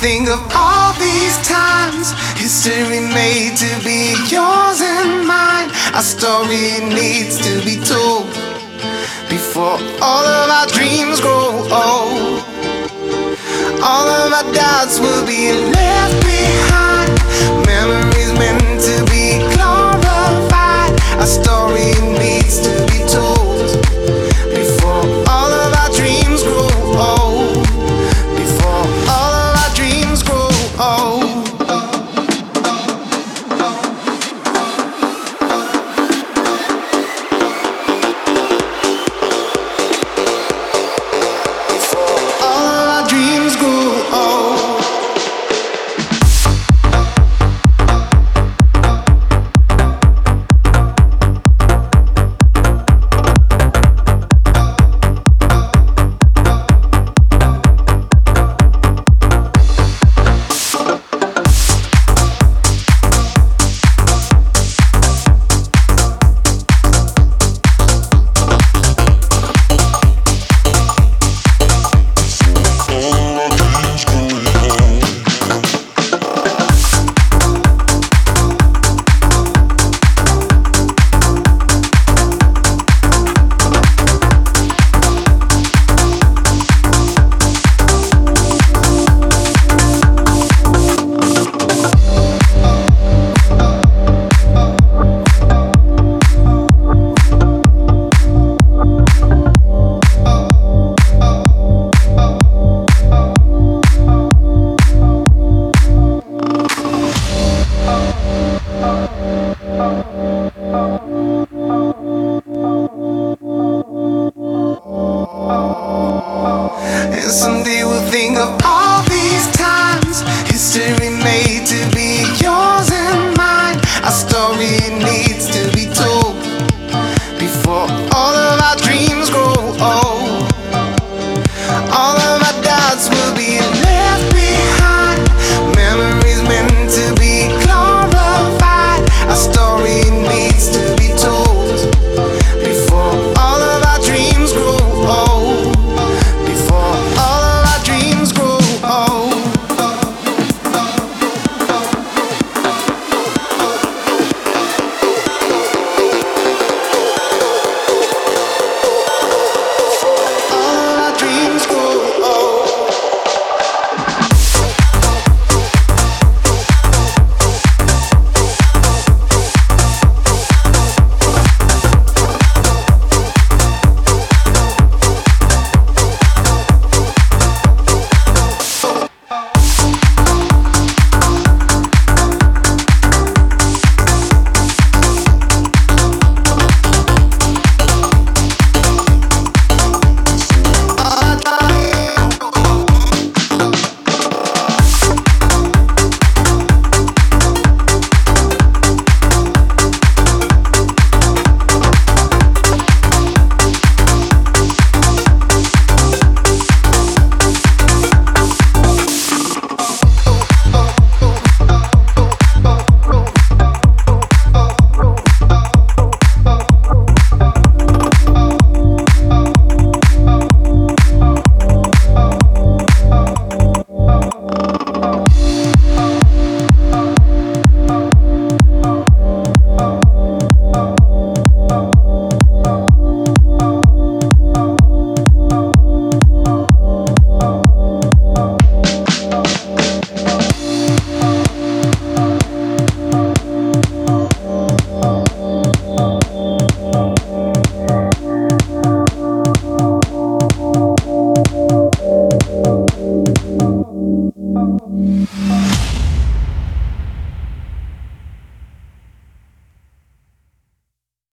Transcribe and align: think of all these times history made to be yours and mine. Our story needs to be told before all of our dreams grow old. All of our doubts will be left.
think 0.00 0.28
of 0.30 0.40
all 0.54 0.94
these 0.94 1.36
times 1.46 2.12
history 2.40 3.00
made 3.12 3.54
to 3.54 3.68
be 3.84 4.16
yours 4.32 4.80
and 4.80 5.28
mine. 5.28 5.68
Our 5.92 6.00
story 6.02 6.72
needs 6.88 7.36
to 7.46 7.62
be 7.68 7.76
told 7.76 8.24
before 9.28 9.76
all 10.00 10.24
of 10.24 10.48
our 10.50 10.66
dreams 10.68 11.20
grow 11.20 11.52
old. 11.84 12.40
All 13.82 14.08
of 14.08 14.32
our 14.32 14.52
doubts 14.54 14.98
will 15.00 15.24
be 15.26 15.52
left. 15.74 16.19